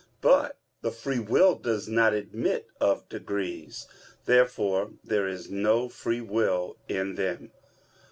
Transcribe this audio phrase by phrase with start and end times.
[0.21, 3.87] But the free will does not admit of degrees.
[4.25, 7.51] Therefore there is no free will in them.